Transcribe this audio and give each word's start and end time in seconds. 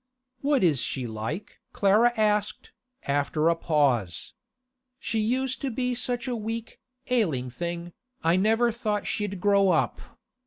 'What 0.41 0.63
is 0.63 0.81
she 0.81 1.05
like?' 1.05 1.59
Clara 1.73 2.11
asked, 2.17 2.71
after 3.03 3.49
a 3.49 3.55
pause. 3.55 4.33
'She 4.97 5.19
used 5.19 5.61
to 5.61 5.69
be 5.69 5.93
such 5.93 6.27
a 6.27 6.35
weak, 6.35 6.79
ailing 7.11 7.51
thing, 7.51 7.93
I 8.23 8.35
never 8.35 8.71
thought 8.71 9.05
she'd 9.05 9.39
grow 9.39 9.69
up. 9.69 10.01